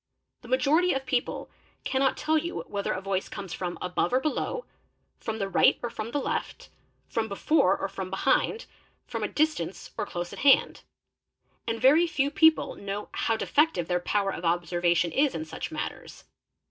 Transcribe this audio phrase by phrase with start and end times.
[0.41, 1.51] The majority of people
[1.83, 4.65] cannot tell you whether a voice comes from above or below,
[5.19, 6.69] from the right or from the left,
[7.07, 8.65] from before or from behind,
[9.05, 10.81] from a distance or close at hand;
[11.67, 16.23] and very few people know how defective their power of observation is in such matters.